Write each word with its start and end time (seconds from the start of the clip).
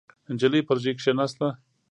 نجلۍ 0.33 0.61
پر 0.67 0.77
ژۍ 0.83 0.91
کېناسته. 1.01 1.47